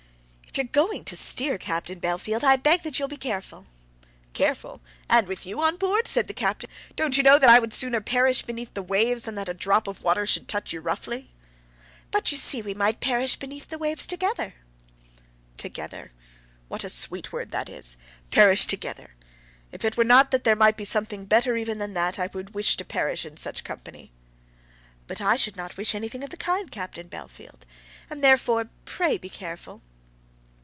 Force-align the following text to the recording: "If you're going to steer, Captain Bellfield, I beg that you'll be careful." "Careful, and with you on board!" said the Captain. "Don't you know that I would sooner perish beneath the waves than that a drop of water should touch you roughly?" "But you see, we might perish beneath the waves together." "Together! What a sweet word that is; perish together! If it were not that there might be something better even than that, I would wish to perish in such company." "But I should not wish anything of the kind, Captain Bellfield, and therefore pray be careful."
"If 0.53 0.57
you're 0.57 0.65
going 0.65 1.05
to 1.05 1.15
steer, 1.15 1.57
Captain 1.57 1.97
Bellfield, 2.01 2.43
I 2.43 2.57
beg 2.57 2.83
that 2.83 2.99
you'll 2.99 3.07
be 3.07 3.15
careful." 3.15 3.67
"Careful, 4.33 4.81
and 5.09 5.25
with 5.25 5.45
you 5.45 5.61
on 5.61 5.77
board!" 5.77 6.09
said 6.09 6.27
the 6.27 6.33
Captain. 6.33 6.69
"Don't 6.97 7.15
you 7.15 7.23
know 7.23 7.39
that 7.39 7.49
I 7.49 7.57
would 7.57 7.71
sooner 7.71 8.01
perish 8.01 8.41
beneath 8.41 8.73
the 8.73 8.83
waves 8.83 9.23
than 9.23 9.35
that 9.35 9.47
a 9.47 9.53
drop 9.53 9.87
of 9.87 10.03
water 10.03 10.25
should 10.25 10.49
touch 10.49 10.73
you 10.73 10.81
roughly?" 10.81 11.31
"But 12.11 12.33
you 12.33 12.37
see, 12.37 12.61
we 12.61 12.73
might 12.73 12.99
perish 12.99 13.37
beneath 13.37 13.69
the 13.69 13.77
waves 13.77 14.05
together." 14.05 14.55
"Together! 15.55 16.11
What 16.67 16.83
a 16.83 16.89
sweet 16.89 17.31
word 17.31 17.51
that 17.51 17.69
is; 17.69 17.95
perish 18.29 18.65
together! 18.65 19.13
If 19.71 19.85
it 19.85 19.95
were 19.95 20.03
not 20.03 20.31
that 20.31 20.43
there 20.43 20.57
might 20.57 20.75
be 20.75 20.83
something 20.83 21.23
better 21.27 21.55
even 21.55 21.77
than 21.77 21.93
that, 21.93 22.19
I 22.19 22.27
would 22.27 22.53
wish 22.55 22.75
to 22.75 22.83
perish 22.83 23.25
in 23.25 23.37
such 23.37 23.63
company." 23.63 24.11
"But 25.07 25.21
I 25.21 25.37
should 25.37 25.55
not 25.55 25.77
wish 25.77 25.95
anything 25.95 26.25
of 26.25 26.29
the 26.29 26.35
kind, 26.35 26.69
Captain 26.69 27.07
Bellfield, 27.07 27.61
and 28.09 28.21
therefore 28.21 28.69
pray 28.83 29.17
be 29.17 29.29
careful." 29.29 29.81